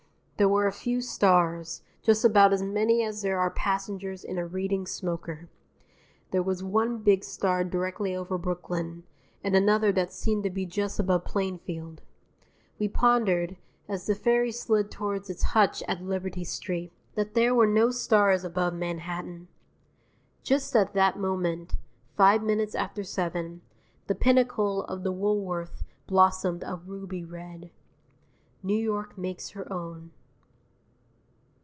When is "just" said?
2.01-2.25, 10.65-10.99, 20.41-20.75